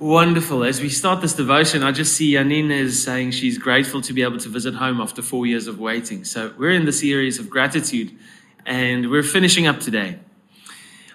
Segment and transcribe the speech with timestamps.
[0.00, 0.64] Wonderful.
[0.64, 4.22] As we start this devotion, I just see Janine is saying she's grateful to be
[4.22, 6.24] able to visit home after four years of waiting.
[6.24, 8.16] So we're in the series of gratitude
[8.64, 10.18] and we're finishing up today.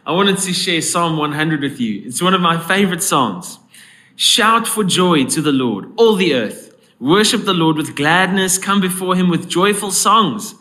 [0.06, 2.04] I wanted to share Psalm 100 with you.
[2.06, 3.58] It's one of my favorite songs.
[4.16, 6.76] Shout for joy to the Lord, all the earth.
[7.00, 8.60] Worship the Lord with gladness.
[8.60, 10.54] Come before him with joyful songs.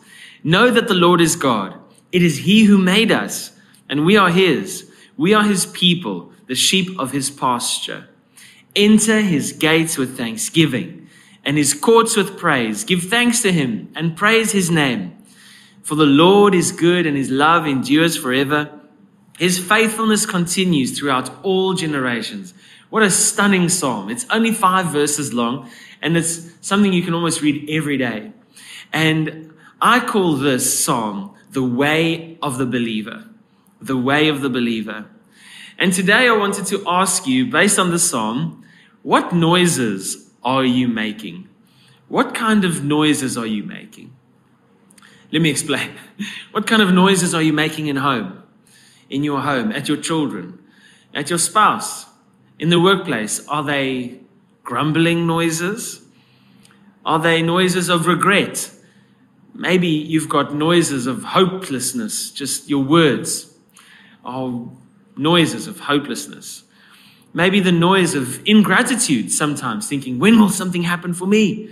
[0.43, 1.75] Know that the Lord is God.
[2.11, 3.51] It is he who made us
[3.87, 4.91] and we are his.
[5.15, 8.09] We are his people, the sheep of his pasture.
[8.75, 11.07] Enter his gates with thanksgiving
[11.45, 12.83] and his courts with praise.
[12.83, 15.15] Give thanks to him and praise his name.
[15.83, 18.71] For the Lord is good and his love endures forever.
[19.37, 22.53] His faithfulness continues throughout all generations.
[22.89, 24.09] What a stunning psalm.
[24.09, 25.69] It's only five verses long
[26.01, 28.31] and it's something you can almost read every day.
[28.91, 33.25] And I call this psalm the way of the believer.
[33.81, 35.05] The way of the believer.
[35.77, 38.64] And today I wanted to ask you, based on the psalm,
[39.05, 41.47] what noises are you making?
[42.07, 44.15] What kind of noises are you making?
[45.31, 45.91] Let me explain.
[46.51, 48.41] What kind of noises are you making in home?
[49.07, 50.57] In your home, at your children,
[51.13, 52.07] at your spouse,
[52.57, 53.47] in the workplace?
[53.47, 54.21] Are they
[54.63, 56.01] grumbling noises?
[57.05, 58.71] Are they noises of regret?
[59.53, 63.55] Maybe you've got noises of hopelessness, just your words
[64.23, 64.67] are
[65.15, 66.64] noises of hopelessness.
[67.35, 71.69] Maybe the noise of ingratitude sometimes, thinking, when will something happen for me?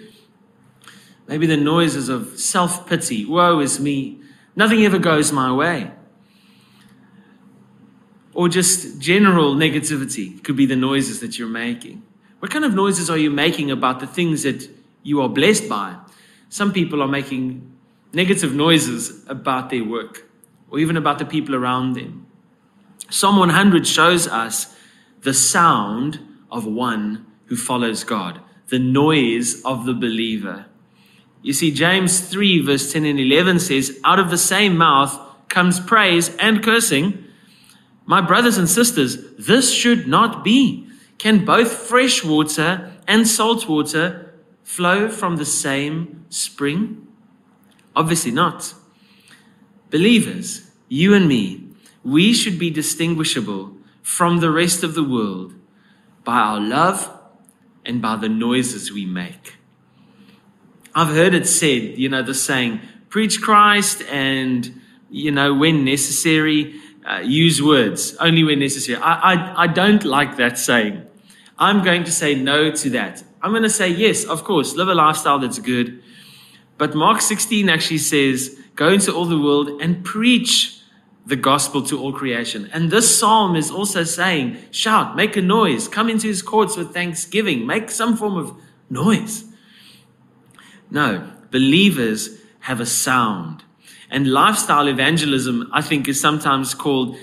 [1.26, 4.20] Maybe the noises of self pity, woe is me,
[4.58, 5.90] nothing ever goes my way.
[8.34, 12.04] Or just general negativity could be the noises that you're making.
[12.40, 14.70] What kind of noises are you making about the things that
[15.02, 15.96] you are blessed by?
[16.50, 17.72] Some people are making
[18.12, 20.30] negative noises about their work
[20.70, 22.28] or even about the people around them.
[23.10, 24.76] Psalm 100 shows us
[25.24, 26.20] the sound
[26.52, 30.66] of one who follows God, the noise of the believer.
[31.42, 35.20] You see, James 3, verse 10 and 11 says, Out of the same mouth
[35.50, 37.26] comes praise and cursing.
[38.06, 40.88] My brothers and sisters, this should not be.
[41.18, 44.34] Can both fresh water and salt water
[44.64, 47.08] flow from the same spring?
[47.96, 48.74] Obviously not.
[49.90, 51.70] Believers, you and me,
[52.04, 55.56] we should be distinguishable from the rest of the world
[56.24, 57.10] by our love
[57.86, 59.56] and by the noises we make.
[60.94, 66.76] I've heard it said, you know, the saying, preach Christ and, you know, when necessary,
[67.10, 68.98] uh, use words only when necessary.
[69.02, 71.06] I, I, I don't like that saying.
[71.58, 73.24] I'm going to say no to that.
[73.42, 76.02] I'm going to say, yes, of course, live a lifestyle that's good.
[76.78, 80.80] But Mark 16 actually says, go into all the world and preach
[81.26, 82.70] the gospel to all creation.
[82.74, 86.94] And this psalm is also saying, shout, make a noise, come into his courts with
[86.94, 88.56] thanksgiving, make some form of
[88.90, 89.46] noise.
[90.92, 93.64] No, believers have a sound.
[94.10, 97.18] And lifestyle evangelism, I think, is sometimes called,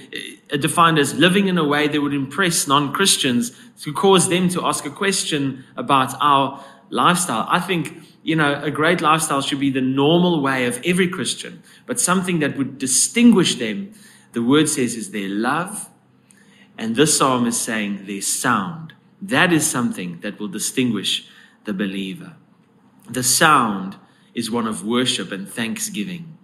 [0.52, 3.52] uh, defined as living in a way that would impress non Christians
[3.82, 7.46] to cause them to ask a question about our lifestyle.
[7.48, 11.62] I think you know, a great lifestyle should be the normal way of every Christian,
[11.86, 13.92] but something that would distinguish them,
[14.32, 15.88] the word says, is their love.
[16.78, 18.94] And this psalm is saying their sound.
[19.20, 21.28] That is something that will distinguish
[21.64, 22.36] the believer.
[23.08, 23.96] The sound
[24.34, 26.38] is one of worship and thanksgiving.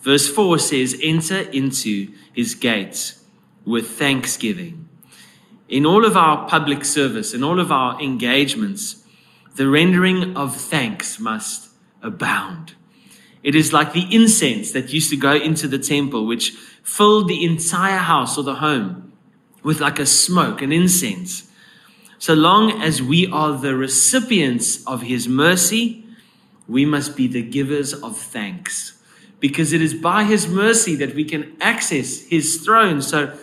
[0.00, 3.24] Verse 4 says, Enter into his gates
[3.64, 4.88] with thanksgiving.
[5.68, 9.02] In all of our public service, in all of our engagements,
[9.56, 11.70] the rendering of thanks must
[12.02, 12.74] abound.
[13.44, 16.50] It is like the incense that used to go into the temple, which
[16.82, 19.12] filled the entire house or the home
[19.62, 21.50] with like a smoke, an incense.
[22.18, 26.06] So long as we are the recipients of his mercy,
[26.66, 28.98] we must be the givers of thanks.
[29.40, 33.02] Because it is by his mercy that we can access his throne.
[33.02, 33.36] So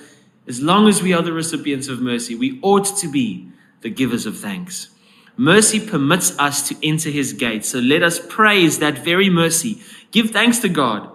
[0.48, 3.50] as long as we are the recipients of mercy, we ought to be
[3.82, 4.90] the givers of thanks.
[5.38, 7.70] Mercy permits us to enter his gates.
[7.70, 9.82] So let us praise that very mercy.
[10.12, 11.10] Give thanks to God.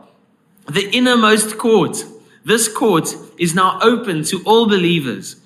[0.67, 2.05] The innermost court,
[2.45, 5.37] this court is now open to all believers.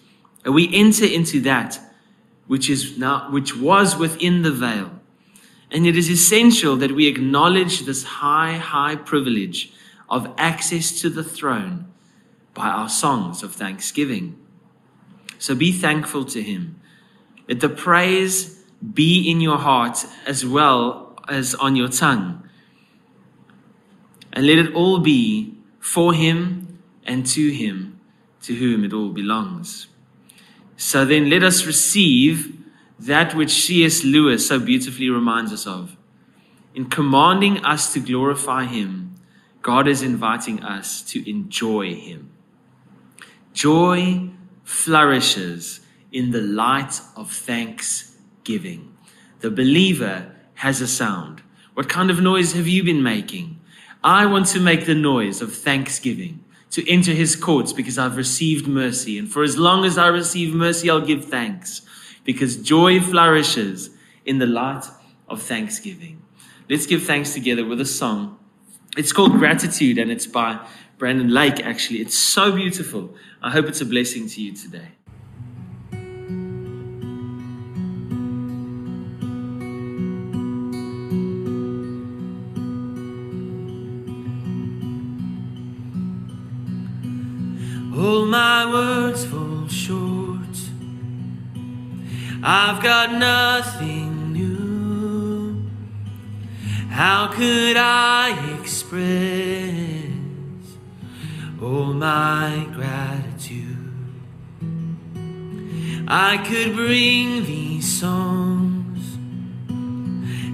[0.45, 1.79] And we enter into that
[2.47, 4.91] which is now, which was within the veil.
[5.71, 9.73] And it is essential that we acknowledge this high, high privilege
[10.09, 11.87] of access to the throne
[12.55, 14.37] by our songs of thanksgiving.
[15.39, 16.81] So be thankful to him.
[17.49, 18.60] Let the praise
[18.95, 22.49] be in your heart as well as on your tongue.
[24.33, 28.01] And let it all be for him and to him
[28.43, 29.89] to whom it all belongs.
[30.77, 32.57] So then let us receive
[32.99, 34.05] that which C.S.
[34.05, 35.97] Lewis so beautifully reminds us of.
[36.75, 39.15] In commanding us to glorify Him,
[39.63, 42.31] God is inviting us to enjoy Him.
[43.53, 44.31] Joy
[44.65, 45.81] flourishes
[46.13, 47.31] in the light of
[48.45, 48.97] thanksgiving.
[49.41, 51.43] The believer has a sound.
[51.75, 53.61] What kind of noise have you been making?
[54.03, 58.67] I want to make the noise of thanksgiving, to enter his courts because I've received
[58.67, 59.19] mercy.
[59.19, 61.83] And for as long as I receive mercy, I'll give thanks
[62.25, 63.91] because joy flourishes
[64.25, 64.85] in the light
[65.29, 66.23] of thanksgiving.
[66.69, 68.39] Let's give thanks together with a song.
[68.97, 70.61] It's called Gratitude and it's by
[70.97, 72.01] Brandon Lake, actually.
[72.01, 73.15] It's so beautiful.
[73.43, 74.93] I hope it's a blessing to you today.
[92.43, 95.71] I've got nothing new.
[96.91, 100.11] How could I express?
[101.63, 103.77] all my gratitude.
[106.09, 109.19] I could bring these songs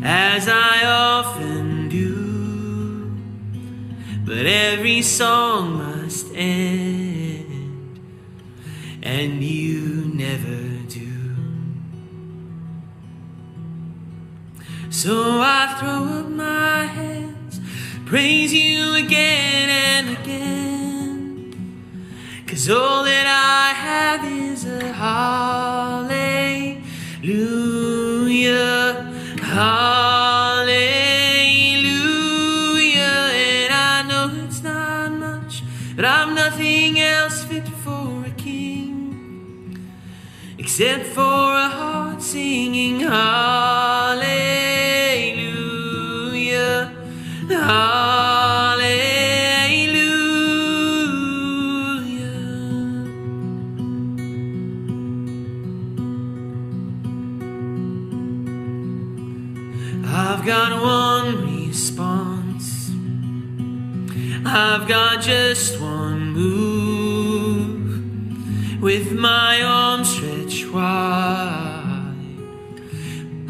[0.03, 3.17] as I often do,
[4.25, 8.01] but every song must end,
[9.03, 11.26] and you never do.
[15.07, 17.61] So I throw up my hands,
[18.07, 21.55] praise you again and again.
[22.49, 26.83] Cause all that I have is a hallelujah,
[29.41, 30.73] hallelujah.
[33.47, 35.63] And I know it's not much,
[35.95, 39.79] but I'm nothing else fit for a king
[40.59, 43.66] except for a heart singing hallelujah.
[60.47, 62.91] Got one response.
[64.47, 67.91] I've got just one move
[68.81, 72.15] with my arms stretched wide.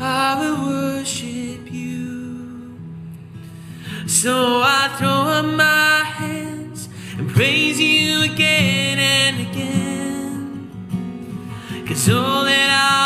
[0.00, 2.78] I will worship you.
[4.06, 6.88] So I throw up my hands
[7.18, 10.70] and praise you again and again.
[11.86, 13.05] Cause all that I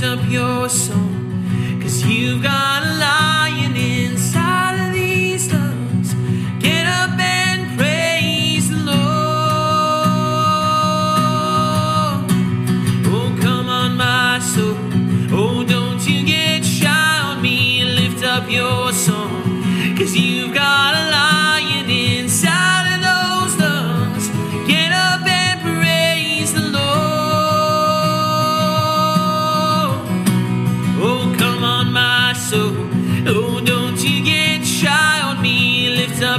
[0.00, 0.88] throw up my hands,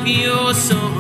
[0.10, 0.99] praise you.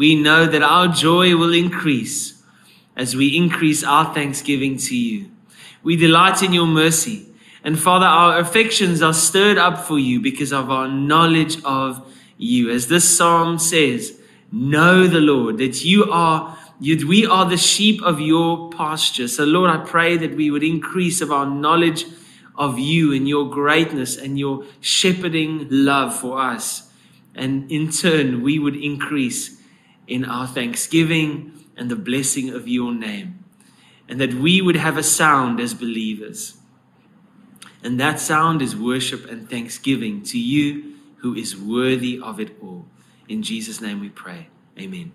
[0.00, 2.42] We know that our joy will increase
[2.96, 5.30] as we increase our thanksgiving to you.
[5.82, 7.26] We delight in your mercy.
[7.62, 12.70] And Father, our affections are stirred up for you because of our knowledge of you.
[12.70, 14.18] As this psalm says,
[14.50, 19.28] know the Lord, that you are, you, we are the sheep of your pasture.
[19.28, 22.06] So, Lord, I pray that we would increase of our knowledge
[22.56, 26.90] of you and your greatness and your shepherding love for us.
[27.34, 29.59] And in turn, we would increase
[30.10, 33.44] in our thanksgiving and the blessing of your name.
[34.08, 36.58] And that we would have a sound as believers.
[37.82, 42.86] And that sound is worship and thanksgiving to you who is worthy of it all.
[43.28, 44.48] In Jesus' name we pray.
[44.78, 45.12] Amen.